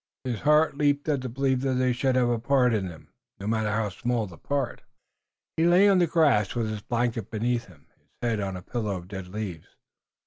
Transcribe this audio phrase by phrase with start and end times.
[0.23, 3.09] His heart leaped at the belief that he should have a part in them,
[3.39, 4.81] no matter how small the part.
[5.57, 8.97] He lay on the grass with his blanket beneath him, his head on a pillow
[8.97, 9.75] of dead leaves.